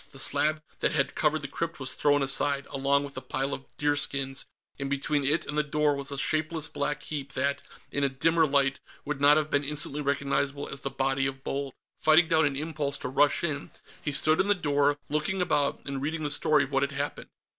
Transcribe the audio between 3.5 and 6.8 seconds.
of deerskins, and between it and the door was a shapeless